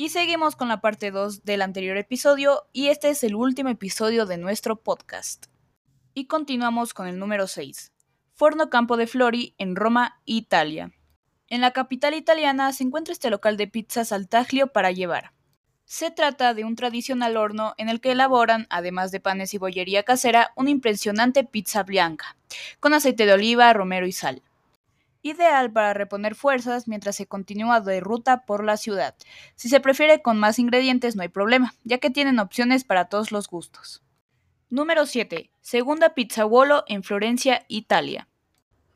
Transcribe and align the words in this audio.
Y 0.00 0.10
seguimos 0.10 0.54
con 0.54 0.68
la 0.68 0.80
parte 0.80 1.10
2 1.10 1.44
del 1.44 1.60
anterior 1.60 1.96
episodio 1.96 2.68
y 2.72 2.86
este 2.86 3.08
es 3.08 3.24
el 3.24 3.34
último 3.34 3.68
episodio 3.68 4.26
de 4.26 4.38
nuestro 4.38 4.76
podcast. 4.76 5.46
Y 6.14 6.28
continuamos 6.28 6.94
con 6.94 7.08
el 7.08 7.18
número 7.18 7.48
6. 7.48 7.92
Forno 8.32 8.70
Campo 8.70 8.96
de 8.96 9.08
Flori 9.08 9.56
en 9.58 9.74
Roma, 9.74 10.20
Italia. 10.24 10.92
En 11.48 11.60
la 11.60 11.72
capital 11.72 12.14
italiana 12.14 12.72
se 12.72 12.84
encuentra 12.84 13.10
este 13.10 13.28
local 13.28 13.56
de 13.56 13.66
pizzas 13.66 14.12
al 14.12 14.28
taglio 14.28 14.68
para 14.68 14.92
llevar. 14.92 15.32
Se 15.84 16.12
trata 16.12 16.54
de 16.54 16.64
un 16.64 16.76
tradicional 16.76 17.36
horno 17.36 17.74
en 17.76 17.88
el 17.88 18.00
que 18.00 18.12
elaboran, 18.12 18.68
además 18.70 19.10
de 19.10 19.18
panes 19.18 19.52
y 19.52 19.58
bollería 19.58 20.04
casera, 20.04 20.52
una 20.54 20.70
impresionante 20.70 21.42
pizza 21.42 21.82
blanca, 21.82 22.36
con 22.78 22.94
aceite 22.94 23.26
de 23.26 23.32
oliva, 23.32 23.72
romero 23.72 24.06
y 24.06 24.12
sal. 24.12 24.44
Ideal 25.22 25.72
para 25.72 25.94
reponer 25.94 26.34
fuerzas 26.34 26.86
mientras 26.86 27.16
se 27.16 27.26
continúa 27.26 27.80
de 27.80 28.00
ruta 28.00 28.44
por 28.46 28.64
la 28.64 28.76
ciudad. 28.76 29.16
Si 29.56 29.68
se 29.68 29.80
prefiere 29.80 30.22
con 30.22 30.38
más 30.38 30.58
ingredientes 30.58 31.16
no 31.16 31.22
hay 31.22 31.28
problema, 31.28 31.74
ya 31.84 31.98
que 31.98 32.10
tienen 32.10 32.38
opciones 32.38 32.84
para 32.84 33.06
todos 33.06 33.32
los 33.32 33.48
gustos. 33.48 34.02
Número 34.70 35.06
7. 35.06 35.50
Segunda 35.60 36.14
Pizza 36.14 36.44
Wolo 36.46 36.84
en 36.86 37.02
Florencia, 37.02 37.64
Italia. 37.68 38.28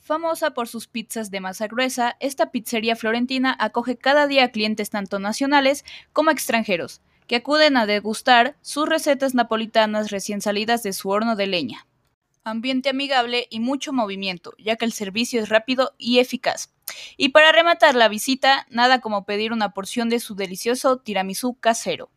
Famosa 0.00 0.54
por 0.54 0.66
sus 0.66 0.88
pizzas 0.88 1.30
de 1.30 1.40
masa 1.40 1.66
gruesa, 1.66 2.16
esta 2.18 2.50
pizzería 2.50 2.96
florentina 2.96 3.54
acoge 3.60 3.98
cada 3.98 4.26
día 4.26 4.50
clientes 4.50 4.88
tanto 4.88 5.18
nacionales 5.18 5.84
como 6.14 6.30
extranjeros, 6.30 7.02
que 7.26 7.36
acuden 7.36 7.76
a 7.76 7.84
degustar 7.84 8.56
sus 8.62 8.88
recetas 8.88 9.34
napolitanas 9.34 10.10
recién 10.10 10.40
salidas 10.40 10.82
de 10.82 10.94
su 10.94 11.10
horno 11.10 11.36
de 11.36 11.46
leña. 11.46 11.86
Ambiente 12.48 12.88
amigable 12.88 13.46
y 13.50 13.60
mucho 13.60 13.92
movimiento, 13.92 14.54
ya 14.58 14.76
que 14.76 14.84
el 14.84 14.92
servicio 14.92 15.42
es 15.42 15.48
rápido 15.48 15.94
y 15.98 16.18
eficaz. 16.18 16.72
Y 17.16 17.30
para 17.30 17.52
rematar 17.52 17.94
la 17.94 18.08
visita, 18.08 18.66
nada 18.70 19.00
como 19.00 19.24
pedir 19.24 19.52
una 19.52 19.72
porción 19.72 20.08
de 20.08 20.20
su 20.20 20.34
delicioso 20.34 20.98
tiramisú 20.98 21.54
casero. 21.60 22.10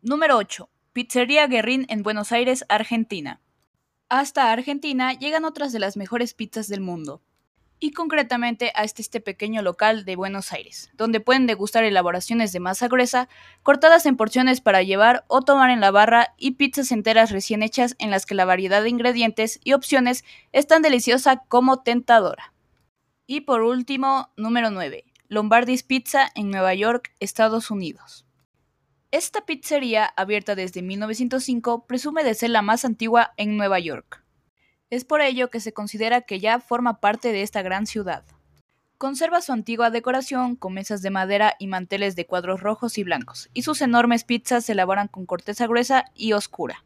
Número 0.00 0.36
8. 0.36 0.68
Pizzería 0.92 1.46
Guerrín 1.46 1.86
en 1.88 2.02
Buenos 2.02 2.32
Aires, 2.32 2.64
Argentina. 2.68 3.40
Hasta 4.08 4.52
Argentina 4.52 5.14
llegan 5.14 5.44
otras 5.44 5.72
de 5.72 5.78
las 5.78 5.96
mejores 5.96 6.34
pizzas 6.34 6.68
del 6.68 6.82
mundo, 6.82 7.22
y 7.82 7.90
concretamente 7.90 8.70
a 8.76 8.84
este, 8.84 9.02
este 9.02 9.20
pequeño 9.20 9.60
local 9.60 10.04
de 10.04 10.14
Buenos 10.14 10.52
Aires, 10.52 10.90
donde 10.94 11.18
pueden 11.18 11.48
degustar 11.48 11.82
elaboraciones 11.82 12.52
de 12.52 12.60
masa 12.60 12.86
gruesa, 12.86 13.28
cortadas 13.64 14.06
en 14.06 14.16
porciones 14.16 14.60
para 14.60 14.82
llevar 14.82 15.24
o 15.26 15.42
tomar 15.42 15.70
en 15.70 15.80
la 15.80 15.90
barra 15.90 16.32
y 16.38 16.52
pizzas 16.52 16.92
enteras 16.92 17.32
recién 17.32 17.60
hechas 17.60 17.96
en 17.98 18.12
las 18.12 18.24
que 18.24 18.36
la 18.36 18.44
variedad 18.44 18.84
de 18.84 18.88
ingredientes 18.88 19.58
y 19.64 19.72
opciones 19.72 20.24
es 20.52 20.68
tan 20.68 20.82
deliciosa 20.82 21.42
como 21.48 21.82
tentadora. 21.82 22.54
Y 23.26 23.40
por 23.40 23.62
último, 23.62 24.30
número 24.36 24.70
9, 24.70 25.04
Lombardi's 25.26 25.82
Pizza 25.82 26.28
en 26.36 26.50
Nueva 26.50 26.74
York, 26.74 27.12
Estados 27.18 27.68
Unidos. 27.72 28.26
Esta 29.10 29.44
pizzería, 29.44 30.06
abierta 30.16 30.54
desde 30.54 30.82
1905, 30.82 31.86
presume 31.86 32.22
de 32.22 32.34
ser 32.34 32.50
la 32.50 32.62
más 32.62 32.84
antigua 32.84 33.32
en 33.36 33.56
Nueva 33.56 33.80
York. 33.80 34.21
Es 34.92 35.06
por 35.06 35.22
ello 35.22 35.48
que 35.48 35.60
se 35.60 35.72
considera 35.72 36.20
que 36.20 36.38
ya 36.38 36.60
forma 36.60 37.00
parte 37.00 37.32
de 37.32 37.40
esta 37.40 37.62
gran 37.62 37.86
ciudad. 37.86 38.24
Conserva 38.98 39.40
su 39.40 39.50
antigua 39.50 39.88
decoración 39.88 40.54
con 40.54 40.74
mesas 40.74 41.00
de 41.00 41.08
madera 41.08 41.56
y 41.58 41.66
manteles 41.66 42.14
de 42.14 42.26
cuadros 42.26 42.60
rojos 42.60 42.98
y 42.98 43.02
blancos, 43.02 43.48
y 43.54 43.62
sus 43.62 43.80
enormes 43.80 44.24
pizzas 44.24 44.66
se 44.66 44.72
elaboran 44.72 45.08
con 45.08 45.24
corteza 45.24 45.66
gruesa 45.66 46.04
y 46.14 46.34
oscura. 46.34 46.84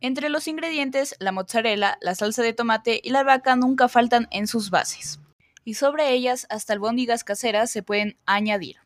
Entre 0.00 0.30
los 0.30 0.48
ingredientes, 0.48 1.14
la 1.18 1.30
mozzarella, 1.30 1.98
la 2.00 2.14
salsa 2.14 2.40
de 2.40 2.54
tomate 2.54 3.02
y 3.04 3.10
la 3.10 3.22
vaca 3.22 3.54
nunca 3.54 3.86
faltan 3.90 4.28
en 4.30 4.46
sus 4.46 4.70
bases. 4.70 5.20
Y 5.62 5.74
sobre 5.74 6.10
ellas, 6.10 6.46
hasta 6.48 6.72
albóndigas 6.72 7.22
caseras 7.22 7.70
se 7.70 7.82
pueden 7.82 8.16
añadir. 8.24 8.76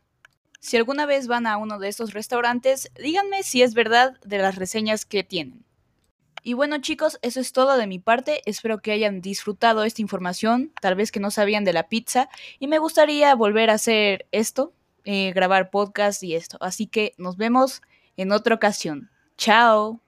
Si 0.59 0.75
alguna 0.75 1.05
vez 1.05 1.27
van 1.27 1.47
a 1.47 1.55
uno 1.55 1.79
de 1.79 1.87
estos 1.87 2.11
restaurantes, 2.11 2.91
díganme 3.01 3.43
si 3.43 3.61
es 3.61 3.73
verdad 3.73 4.19
de 4.25 4.39
las 4.39 4.57
reseñas 4.57 5.05
que 5.05 5.23
tienen. 5.23 5.66
Y 6.43 6.53
bueno 6.53 6.77
chicos, 6.79 7.19
eso 7.21 7.39
es 7.39 7.51
todo 7.51 7.77
de 7.77 7.87
mi 7.87 7.99
parte. 7.99 8.41
Espero 8.45 8.79
que 8.79 8.91
hayan 8.91 9.21
disfrutado 9.21 9.83
esta 9.83 10.01
información, 10.01 10.71
tal 10.81 10.95
vez 10.95 11.11
que 11.11 11.19
no 11.19 11.31
sabían 11.31 11.63
de 11.63 11.73
la 11.73 11.89
pizza. 11.89 12.29
Y 12.59 12.67
me 12.67 12.79
gustaría 12.79 13.35
volver 13.35 13.69
a 13.69 13.73
hacer 13.73 14.27
esto, 14.31 14.73
eh, 15.03 15.31
grabar 15.33 15.69
podcast 15.69 16.23
y 16.23 16.35
esto. 16.35 16.57
Así 16.61 16.87
que 16.87 17.13
nos 17.17 17.37
vemos 17.37 17.81
en 18.15 18.31
otra 18.31 18.55
ocasión. 18.55 19.09
Chao. 19.37 20.06